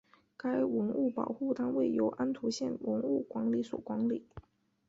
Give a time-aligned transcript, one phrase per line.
[0.35, 4.25] 该文物保护单位由安图县文物管理所管理。